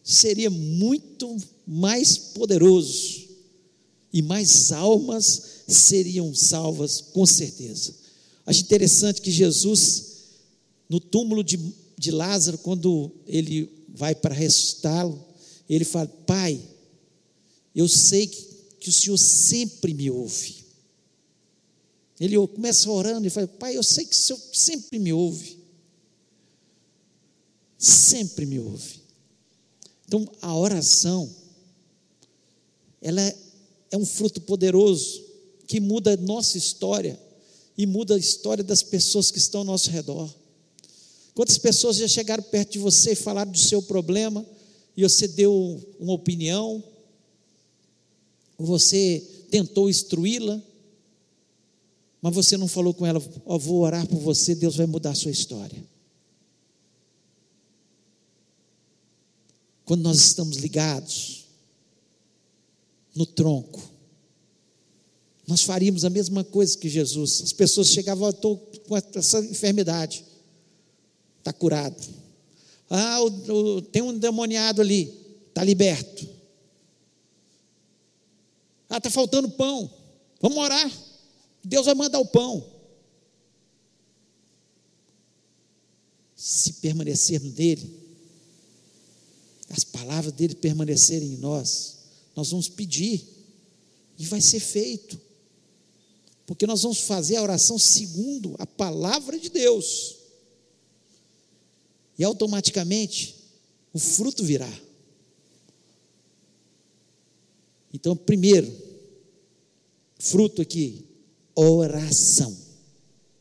[0.02, 3.26] seria muito mais poderoso
[4.12, 7.94] e mais almas seriam salvas, com certeza.
[8.44, 10.04] Acho interessante que Jesus,
[10.88, 11.58] no túmulo de,
[11.96, 15.24] de Lázaro, quando ele vai para ressuscitá-lo,
[15.68, 16.60] ele fala: Pai,
[17.74, 18.42] eu sei que,
[18.80, 20.64] que o Senhor sempre me ouve.
[22.18, 25.58] Ele começa orando e fala: Pai, eu sei que o Senhor sempre me ouve.
[27.78, 29.00] Sempre me ouve.
[30.06, 31.28] Então, a oração,
[33.02, 35.24] ela é, um fruto poderoso
[35.66, 37.20] que muda a nossa história
[37.76, 40.32] e muda a história das pessoas que estão ao nosso redor.
[41.36, 44.42] Quantas pessoas já chegaram perto de você e falaram do seu problema
[44.96, 46.82] e você deu uma opinião,
[48.56, 50.58] ou você tentou instruí-la,
[52.22, 55.14] mas você não falou com ela, oh, vou orar por você, Deus vai mudar a
[55.14, 55.84] sua história.
[59.84, 61.44] Quando nós estamos ligados
[63.14, 63.82] no tronco,
[65.46, 67.42] nós faríamos a mesma coisa que Jesus.
[67.42, 68.56] As pessoas chegavam, estou
[68.88, 70.24] com essa enfermidade,
[71.46, 72.02] está curado.
[72.90, 73.26] Ah, o,
[73.76, 75.14] o, tem um demoniado ali,
[75.48, 76.28] está liberto.
[78.88, 79.90] Ah, está faltando pão.
[80.40, 80.90] Vamos orar.
[81.62, 82.64] Deus vai mandar o pão.
[86.34, 88.06] Se permanecermos nele,
[89.70, 91.96] as palavras dele permanecerem em nós,
[92.34, 93.26] nós vamos pedir
[94.18, 95.26] e vai ser feito
[96.46, 100.15] porque nós vamos fazer a oração segundo a palavra de Deus.
[102.18, 103.36] E automaticamente
[103.92, 104.70] o fruto virá.
[107.92, 108.70] Então, primeiro,
[110.18, 111.04] fruto aqui,
[111.54, 112.56] oração.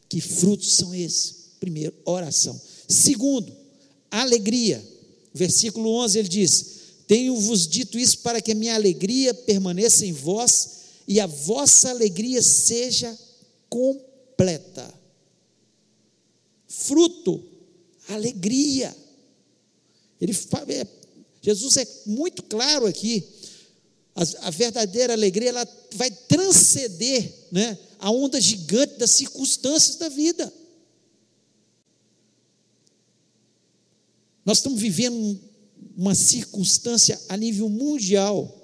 [0.08, 1.52] Que frutos são esses?
[1.60, 2.60] Primeiro, oração.
[2.88, 3.52] Segundo,
[4.10, 4.84] alegria.
[5.34, 6.66] Versículo 11 ele diz:
[7.08, 10.76] Tenho-vos dito isso para que a minha alegria permaneça em vós
[11.08, 13.18] e a vossa alegria seja
[13.70, 14.94] completa.
[16.68, 17.44] Fruto,
[18.10, 18.96] alegria.
[20.20, 20.32] Ele,
[20.68, 20.88] é,
[21.42, 23.28] Jesus é muito claro aqui.
[24.16, 30.52] A, a, verdadeira alegria ela vai transcender né, a onda gigante das circunstâncias da vida.
[34.46, 35.40] Nós estamos vivendo
[35.98, 38.62] uma circunstância a nível mundial.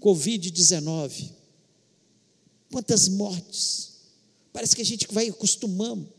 [0.00, 1.30] Covid-19.
[2.70, 3.92] Quantas mortes.
[4.52, 6.15] Parece que a gente vai acostumando.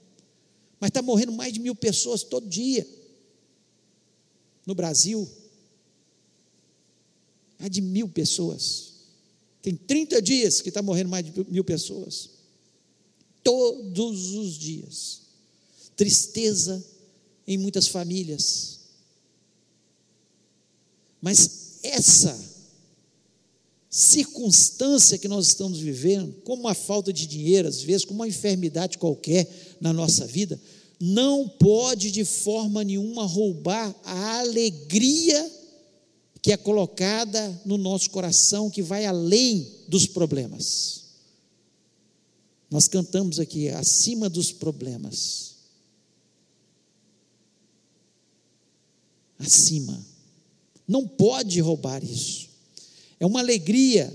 [0.80, 2.88] Mas está morrendo mais de mil pessoas todo dia.
[4.66, 5.28] No Brasil.
[7.60, 8.94] Mais de mil pessoas.
[9.62, 12.30] Tem 30 dias que está morrendo mais de mil pessoas.
[13.44, 15.22] Todos os dias.
[15.96, 16.86] Tristeza
[17.48, 18.78] em muitas famílias.
[21.22, 22.58] Mas essa
[23.90, 28.98] circunstância que nós estamos vivendo, como uma falta de dinheiro, às vezes, como uma enfermidade
[28.98, 30.60] qualquer na nossa vida,
[31.00, 35.52] não pode de forma nenhuma roubar a alegria
[36.42, 41.04] que é colocada no nosso coração, que vai além dos problemas.
[42.70, 45.56] Nós cantamos aqui, acima dos problemas.
[49.40, 50.04] Acima.
[50.88, 52.50] Não pode roubar isso.
[53.20, 54.14] É uma alegria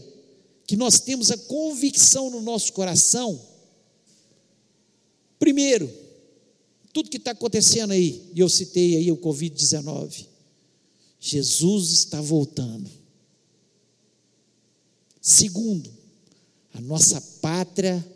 [0.66, 3.40] que nós temos a convicção no nosso coração.
[5.42, 5.92] Primeiro,
[6.92, 10.24] tudo que está acontecendo aí, e eu citei aí o Covid-19,
[11.18, 12.88] Jesus está voltando.
[15.20, 15.90] Segundo,
[16.72, 18.08] a nossa pátria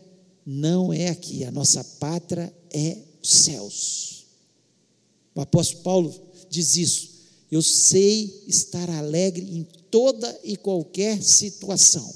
[0.46, 4.26] não é aqui, a nossa pátria é os céus.
[5.34, 6.14] O apóstolo Paulo
[6.48, 7.10] diz isso.
[7.50, 12.08] Eu sei estar alegre em toda e qualquer situação.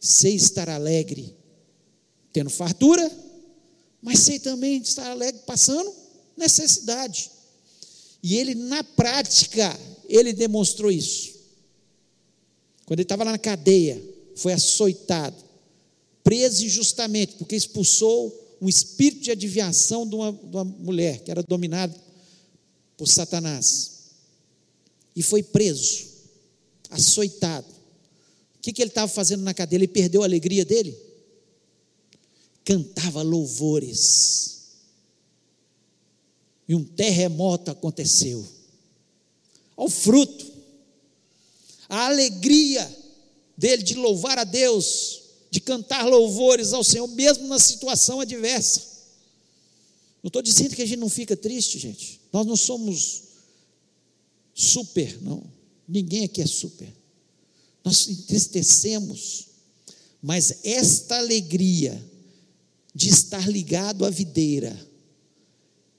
[0.00, 1.36] Sei estar alegre
[2.32, 3.23] tendo fartura,
[4.04, 5.90] mas sei também estar alegre passando
[6.36, 7.30] necessidade.
[8.22, 11.32] E ele, na prática, ele demonstrou isso.
[12.84, 14.02] Quando ele estava lá na cadeia,
[14.36, 15.42] foi açoitado,
[16.22, 21.42] preso injustamente, porque expulsou um espírito de adivinhação de uma, de uma mulher que era
[21.42, 21.98] dominada
[22.98, 23.92] por Satanás.
[25.16, 26.04] E foi preso,
[26.90, 27.68] açoitado.
[28.58, 29.78] O que, que ele estava fazendo na cadeia?
[29.78, 30.94] Ele perdeu a alegria dele?
[32.64, 34.54] Cantava louvores.
[36.66, 38.44] E um terremoto aconteceu.
[39.76, 40.52] Ao fruto,
[41.88, 42.90] a alegria
[43.56, 48.94] dele de louvar a Deus, de cantar louvores ao Senhor, mesmo na situação adversa.
[50.22, 52.20] Não estou dizendo que a gente não fica triste, gente.
[52.32, 53.22] Nós não somos
[54.54, 55.44] super, não.
[55.86, 56.88] Ninguém aqui é super.
[57.84, 59.48] Nós entristecemos,
[60.22, 62.02] mas esta alegria
[62.94, 64.78] de estar ligado à videira,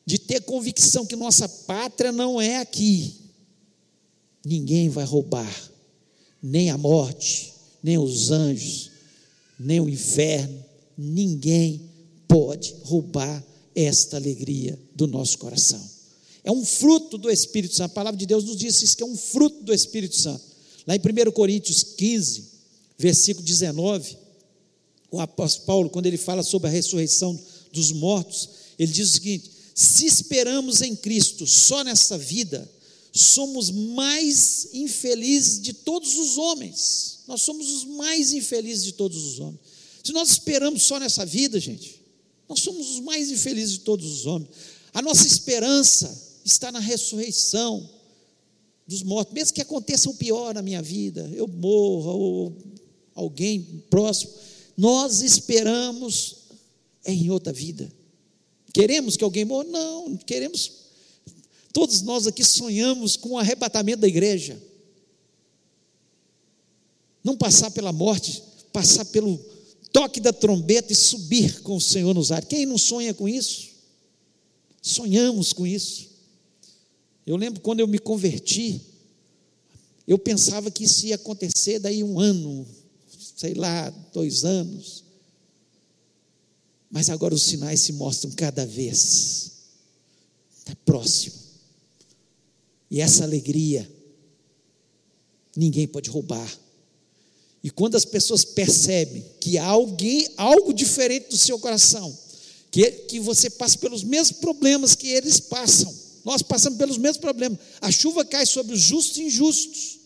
[0.06, 3.16] de ter convicção que nossa pátria não é aqui,
[4.46, 5.72] ninguém vai roubar,
[6.42, 7.54] nem a morte,
[7.84, 8.92] nem os anjos,
[9.60, 10.64] nem o inferno,
[10.98, 11.82] ninguém
[12.28, 13.44] pode roubar
[13.76, 15.96] esta alegria do nosso coração.
[16.44, 17.92] É um fruto do Espírito Santo.
[17.92, 20.44] A palavra de Deus nos diz isso, que é um fruto do Espírito Santo.
[20.86, 22.44] Lá em 1 Coríntios 15,
[22.98, 24.16] versículo 19,
[25.12, 27.40] o apóstolo Paulo, quando ele fala sobre a ressurreição
[27.72, 32.70] dos mortos, ele diz o seguinte: se esperamos em Cristo só nessa vida,
[33.12, 37.20] somos mais infelizes de todos os homens.
[37.28, 39.60] Nós somos os mais infelizes de todos os homens.
[40.04, 42.02] Se nós esperamos só nessa vida, gente,
[42.48, 44.50] nós somos os mais infelizes de todos os homens.
[44.94, 47.90] A nossa esperança está na ressurreição
[48.88, 52.56] dos mortos, mesmo que aconteça o pior na minha vida, eu morra ou
[53.16, 54.32] alguém próximo,
[54.78, 56.38] nós esperamos
[57.06, 57.92] em outra vida.
[58.74, 59.64] Queremos que alguém morra?
[59.66, 60.72] Não, queremos.
[61.72, 64.62] Todos nós aqui sonhamos com o arrebatamento da igreja.
[67.24, 69.40] Não passar pela morte, passar pelo
[69.92, 72.50] toque da trombeta e subir com o Senhor nos ares.
[72.50, 73.70] Quem não sonha com isso?
[74.82, 76.10] Sonhamos com isso.
[77.26, 78.82] Eu lembro quando eu me converti,
[80.08, 82.68] eu pensava que isso ia acontecer daí um ano,
[83.36, 85.04] sei lá, dois anos.
[86.90, 89.52] Mas agora os sinais se mostram cada vez.
[90.58, 91.36] Está próximo.
[92.90, 93.90] E essa alegria,
[95.56, 96.50] ninguém pode roubar.
[97.62, 102.16] E quando as pessoas percebem que há alguém, algo diferente do seu coração,
[102.72, 107.60] que, que você passa pelos mesmos problemas que eles passam, nós passamos pelos mesmos problemas.
[107.82, 110.00] A chuva cai sobre os justos e injustos.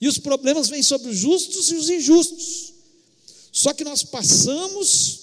[0.00, 2.72] E os problemas vêm sobre os justos e os injustos.
[3.52, 5.20] Só que nós passamos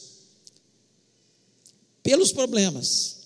[2.04, 3.18] pelos problemas.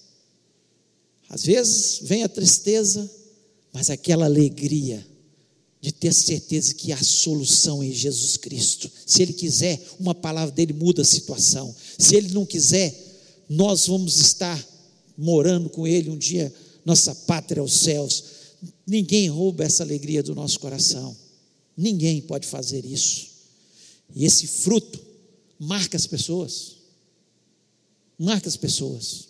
[1.29, 3.09] Às vezes vem a tristeza,
[3.73, 5.05] mas aquela alegria
[5.81, 8.89] de ter certeza que há solução em Jesus Cristo.
[9.05, 11.75] Se Ele quiser, uma palavra dele muda a situação.
[11.97, 12.95] Se Ele não quiser,
[13.49, 14.63] nós vamos estar
[15.17, 16.53] morando com Ele um dia,
[16.85, 18.23] nossa pátria aos céus.
[18.85, 21.15] Ninguém rouba essa alegria do nosso coração.
[21.76, 23.30] Ninguém pode fazer isso.
[24.15, 24.99] E esse fruto
[25.57, 26.78] marca as pessoas.
[28.17, 29.28] Marca as pessoas.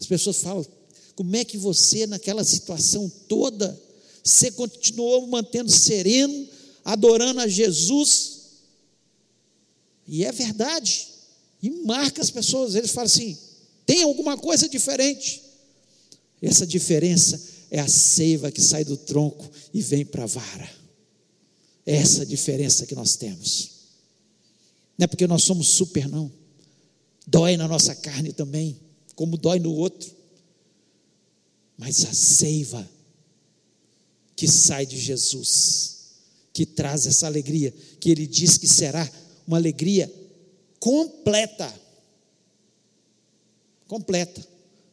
[0.00, 0.66] As pessoas falam:
[1.14, 3.80] como é que você, naquela situação toda,
[4.22, 6.48] você continuou mantendo sereno,
[6.84, 8.40] adorando a Jesus?
[10.06, 11.08] E é verdade.
[11.62, 12.74] E marca as pessoas.
[12.74, 13.36] Eles falam assim:
[13.84, 15.42] tem alguma coisa diferente.
[16.40, 17.40] Essa diferença
[17.70, 20.81] é a seiva que sai do tronco e vem para a vara.
[21.84, 23.70] É essa diferença que nós temos.
[24.96, 26.30] Não é porque nós somos super, não.
[27.26, 28.78] Dói na nossa carne também,
[29.14, 30.10] como dói no outro.
[31.76, 32.88] Mas a seiva
[34.36, 35.98] que sai de Jesus,
[36.52, 39.08] que traz essa alegria, que ele diz que será
[39.46, 40.12] uma alegria
[40.78, 41.72] completa.
[43.86, 44.46] Completa.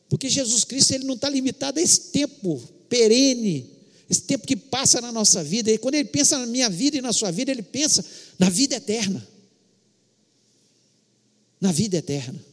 [0.08, 2.60] Porque Jesus Cristo ele não está limitado a esse tempo
[2.90, 3.70] perene,
[4.10, 5.72] esse tempo que passa na nossa vida.
[5.72, 8.04] E quando ele pensa na minha vida e na sua vida, ele pensa
[8.40, 9.26] na vida eterna.
[11.62, 12.44] Na vida eterna.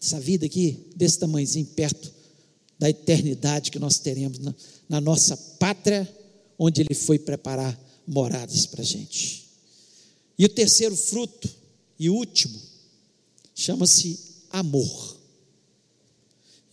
[0.00, 2.12] Essa vida aqui, desse tamanhozinho, perto
[2.78, 4.54] da eternidade que nós teremos na,
[4.88, 6.08] na nossa pátria,
[6.58, 9.48] onde Ele foi preparar moradas para a gente.
[10.38, 11.48] E o terceiro fruto,
[11.98, 12.60] e último,
[13.54, 14.18] chama-se
[14.50, 15.13] amor.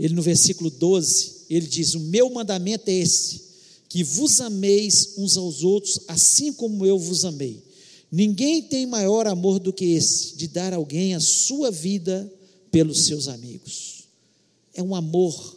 [0.01, 3.43] Ele no versículo 12, ele diz: O meu mandamento é esse,
[3.87, 7.61] que vos ameis uns aos outros, assim como eu vos amei.
[8.11, 12.33] Ninguém tem maior amor do que esse, de dar alguém a sua vida
[12.71, 14.05] pelos seus amigos.
[14.73, 15.55] É um amor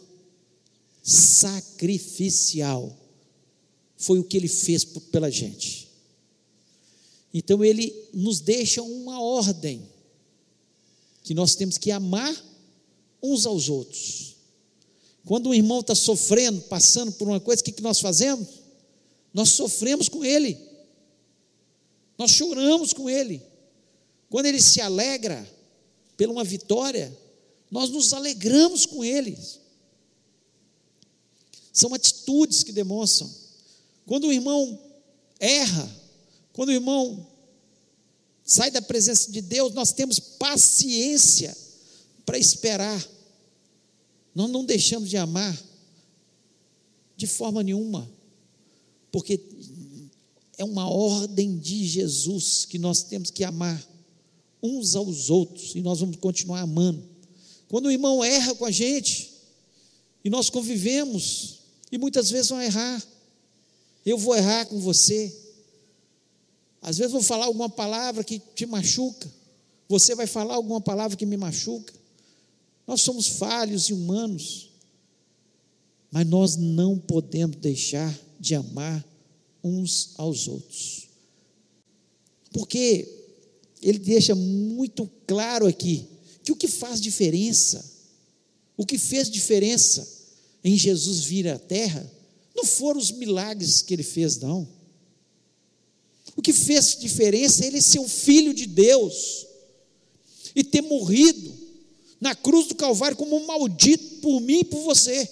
[1.01, 2.95] sacrificial.
[3.97, 5.87] Foi o que ele fez pela gente.
[7.33, 9.81] Então ele nos deixa uma ordem
[11.23, 12.35] que nós temos que amar
[13.23, 14.34] uns aos outros.
[15.25, 18.47] Quando um irmão está sofrendo, passando por uma coisa, o que, que nós fazemos?
[19.33, 20.57] Nós sofremos com ele,
[22.17, 23.41] nós choramos com ele.
[24.29, 25.47] Quando ele se alegra
[26.17, 27.15] por uma vitória,
[27.69, 29.37] nós nos alegramos com ele.
[31.73, 33.29] São atitudes que demonstram.
[34.05, 34.79] Quando o irmão
[35.39, 35.89] erra,
[36.53, 37.27] quando o irmão
[38.45, 41.55] sai da presença de Deus, nós temos paciência
[42.25, 43.14] para esperar.
[44.35, 45.57] Nós não deixamos de amar
[47.15, 48.07] de forma nenhuma,
[49.11, 49.39] porque
[50.57, 53.81] é uma ordem de Jesus que nós temos que amar
[54.61, 57.01] uns aos outros e nós vamos continuar amando.
[57.69, 59.31] Quando o irmão erra com a gente
[60.23, 61.59] e nós convivemos,
[61.91, 63.01] e muitas vezes vão errar.
[64.05, 65.33] Eu vou errar com você.
[66.81, 69.31] Às vezes vou falar alguma palavra que te machuca.
[69.87, 71.93] Você vai falar alguma palavra que me machuca.
[72.87, 74.69] Nós somos falhos e humanos.
[76.11, 79.03] Mas nós não podemos deixar de amar
[79.63, 81.07] uns aos outros.
[82.51, 83.07] Porque
[83.81, 86.07] ele deixa muito claro aqui
[86.43, 87.83] que o que faz diferença,
[88.77, 90.07] o que fez diferença
[90.63, 92.09] em Jesus vir à terra,
[92.55, 94.67] não foram os milagres que ele fez, não.
[96.35, 99.45] O que fez diferença é ele ser o filho de Deus
[100.55, 101.54] e ter morrido
[102.19, 105.29] na cruz do Calvário como um maldito por mim e por você.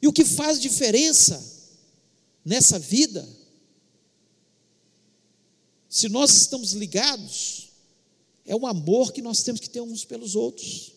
[0.00, 1.44] E o que faz diferença
[2.44, 3.28] nessa vida,
[5.88, 7.68] se nós estamos ligados
[8.48, 10.92] é o amor que nós temos que ter uns pelos outros.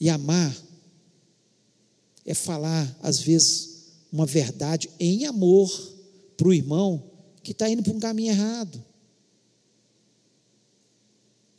[0.00, 0.54] E amar
[2.24, 5.70] é falar, às vezes, uma verdade em amor
[6.36, 7.10] para o irmão
[7.42, 8.82] que está indo para um caminho errado.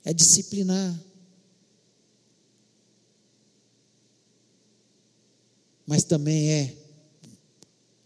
[0.04, 1.00] É disciplinar.
[5.86, 6.78] Mas também é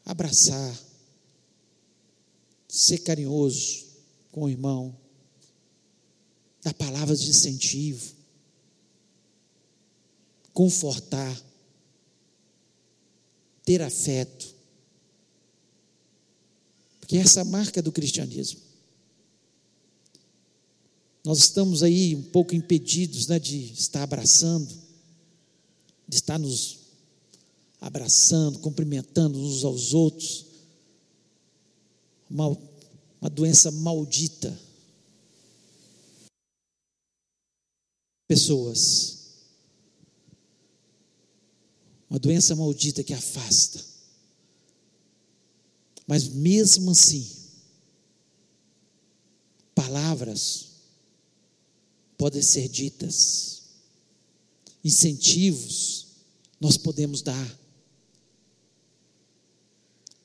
[0.05, 0.89] abraçar
[2.67, 3.87] ser carinhoso
[4.31, 4.95] com o irmão,
[6.61, 8.13] dar palavras de incentivo,
[10.53, 11.41] confortar,
[13.69, 14.55] ter afeto.
[16.99, 18.59] Porque essa é a marca do cristianismo.
[21.23, 24.75] Nós estamos aí um pouco impedidos né, de estar abraçando,
[26.07, 26.79] de estar nos
[27.79, 30.47] abraçando, cumprimentando uns aos outros.
[32.27, 32.57] Uma,
[33.21, 34.59] uma doença maldita.
[38.27, 39.18] Pessoas.
[42.09, 43.83] Uma doença maldita que afasta.
[46.07, 47.29] Mas mesmo assim,
[49.75, 50.69] palavras
[52.17, 53.61] podem ser ditas,
[54.83, 56.07] incentivos
[56.59, 57.59] nós podemos dar.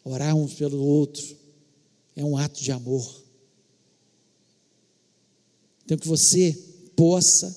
[0.03, 1.37] Orar uns pelo outro
[2.16, 3.22] é um ato de amor.
[5.85, 6.53] Então que você
[6.97, 7.55] possa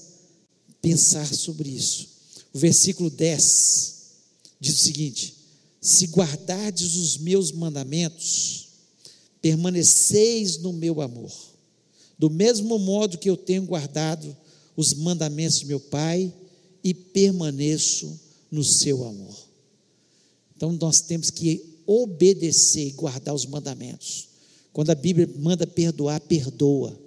[0.81, 2.09] pensar sobre isso.
[2.53, 3.96] O versículo 10
[4.59, 5.35] diz o seguinte:
[5.81, 8.67] Se guardardes os meus mandamentos,
[9.41, 11.31] permaneceis no meu amor
[12.17, 14.35] do mesmo modo que eu tenho guardado
[14.75, 16.33] os mandamentos de meu Pai
[16.83, 19.35] e permaneço no seu amor.
[20.55, 24.29] Então nós temos que obedecer e guardar os mandamentos.
[24.73, 26.97] Quando a Bíblia manda perdoar, perdoa.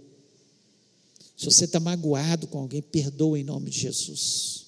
[1.37, 4.67] Se você está magoado com alguém, perdoa em nome de Jesus.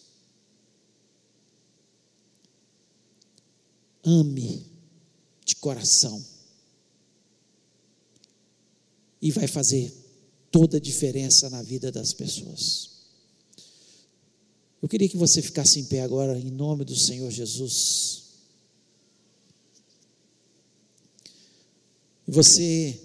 [4.05, 4.66] Ame
[5.44, 6.24] de coração.
[9.20, 9.92] E vai fazer
[10.50, 12.90] toda a diferença na vida das pessoas.
[14.82, 18.22] Eu queria que você ficasse em pé agora, em nome do Senhor Jesus.
[22.26, 23.00] E você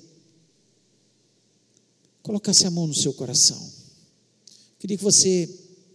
[2.23, 3.57] colocasse a mão no seu coração.
[3.57, 5.47] Eu queria que você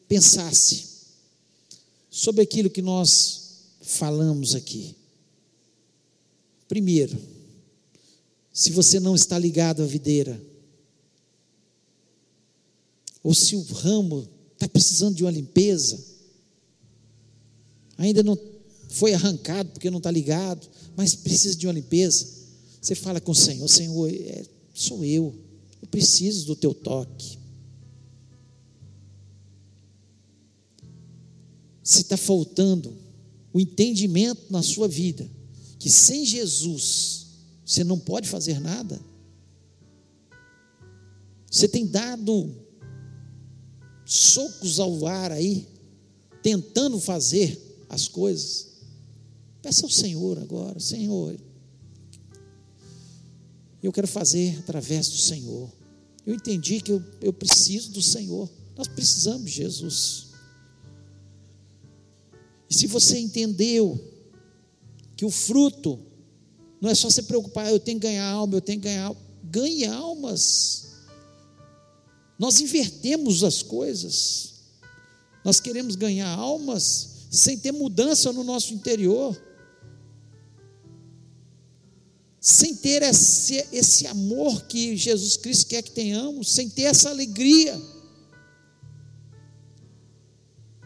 [0.09, 0.93] pensasse
[2.09, 3.42] sobre aquilo que nós
[3.83, 4.95] falamos aqui.
[6.69, 7.19] Primeiro,
[8.53, 10.41] se você não está ligado à videira,
[13.23, 16.03] ou se o ramo está precisando de uma limpeza,
[17.99, 18.39] ainda não
[18.89, 22.27] foi arrancado porque não está ligado, mas precisa de uma limpeza.
[22.81, 25.35] Você fala com o Senhor: Senhor, é, sou eu,
[25.81, 27.39] eu preciso do teu toque.
[31.83, 32.97] Se está faltando
[33.53, 35.29] o entendimento na sua vida,
[35.79, 37.27] que sem Jesus
[37.65, 39.01] você não pode fazer nada,
[41.51, 42.55] você tem dado
[44.05, 45.69] socos ao ar aí,
[46.43, 48.69] tentando fazer as coisas.
[49.61, 51.39] Peça ao Senhor agora, Senhor,
[53.83, 55.71] eu quero fazer através do Senhor.
[56.25, 58.49] Eu entendi que eu, eu preciso do Senhor.
[58.77, 60.32] Nós precisamos de Jesus.
[62.73, 64.03] Se você entendeu
[65.17, 65.99] que o fruto
[66.81, 69.15] não é só se preocupar, eu tenho que ganhar alma, eu tenho que ganhar.
[69.45, 70.89] Ganhe almas.
[72.39, 74.55] Nós invertemos as coisas.
[75.45, 79.41] Nós queremos ganhar almas sem ter mudança no nosso interior.
[82.41, 87.81] Sem ter esse, esse amor que Jesus Cristo quer que tenhamos, sem ter essa alegria.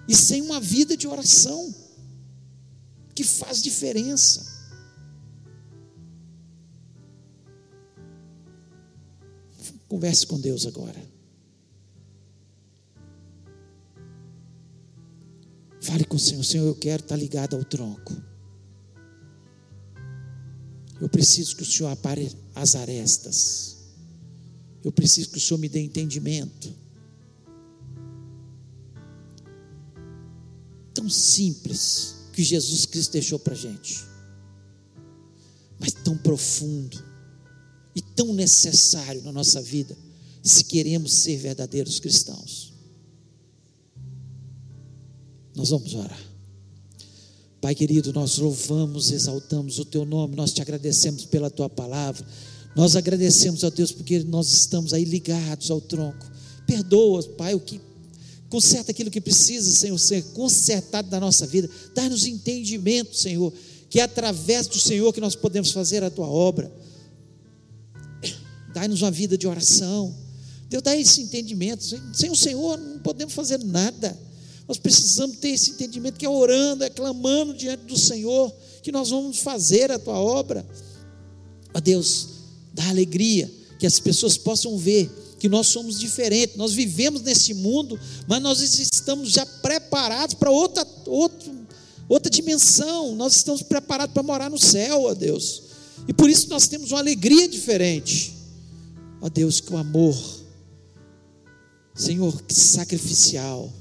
[0.09, 1.74] E sem uma vida de oração,
[3.14, 4.54] que faz diferença.
[9.88, 11.02] Converse com Deus agora.
[15.80, 18.14] Fale com o Senhor, Senhor, eu quero estar ligado ao tronco.
[21.00, 23.76] Eu preciso que o Senhor apare as arestas.
[24.82, 26.86] Eu preciso que o Senhor me dê entendimento.
[31.07, 34.04] Tão simples que Jesus Cristo deixou para a gente,
[35.78, 37.00] mas tão profundo
[37.94, 39.96] e tão necessário na nossa vida,
[40.42, 42.72] se queremos ser verdadeiros cristãos.
[45.54, 46.20] Nós vamos orar.
[47.61, 52.26] Pai querido, nós louvamos, exaltamos o teu nome, nós te agradecemos pela tua palavra.
[52.74, 56.28] Nós agradecemos a Deus porque nós estamos aí ligados ao tronco.
[56.66, 57.80] Perdoa, Pai, o que
[58.49, 61.68] conserta aquilo que precisa, Senhor, ser consertado na nossa vida.
[61.94, 63.53] Dá-nos entendimento, Senhor,
[63.88, 66.72] que é através do Senhor que nós podemos fazer a tua obra.
[68.72, 70.14] Dá-nos uma vida de oração.
[70.68, 71.84] Deus dá esse entendimento.
[72.12, 74.18] Sem o Senhor não podemos fazer nada.
[74.68, 79.11] Nós precisamos ter esse entendimento que é orando, é clamando diante do Senhor, que nós
[79.11, 80.66] vamos fazer a tua obra.
[81.72, 82.28] Ó Deus,
[82.74, 87.99] dá alegria, que as pessoas possam ver que nós somos diferentes, nós vivemos nesse mundo,
[88.26, 91.53] mas nós estamos já preparados para outra, outra,
[92.09, 95.62] outra dimensão, nós estamos preparados para morar no céu, ó Deus,
[96.09, 98.34] e por isso nós temos uma alegria diferente,
[99.20, 100.16] ó Deus, que o amor,
[101.95, 103.72] Senhor, sacrificial,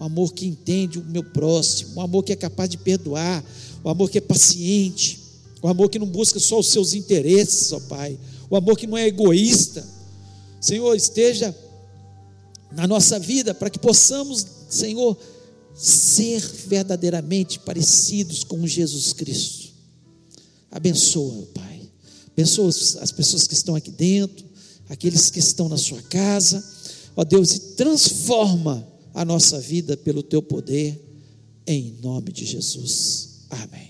[0.00, 3.44] um amor que entende o meu próximo, um amor que é capaz de perdoar,
[3.82, 5.20] o amor que é paciente,
[5.60, 8.96] o amor que não busca só os seus interesses, ó Pai, o amor que não
[8.96, 9.99] é egoísta.
[10.60, 11.56] Senhor, esteja
[12.72, 15.16] na nossa vida para que possamos, Senhor,
[15.74, 19.70] ser verdadeiramente parecidos com Jesus Cristo.
[20.70, 21.90] Abençoa, Pai.
[22.32, 24.44] Abençoa as pessoas que estão aqui dentro,
[24.88, 26.62] aqueles que estão na sua casa.
[27.16, 31.00] Ó Deus, e transforma a nossa vida pelo teu poder,
[31.66, 33.40] em nome de Jesus.
[33.50, 33.89] Amém.